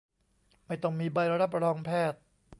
[0.65, 2.19] ไม่ต้องมีใบรับรองแพทย์!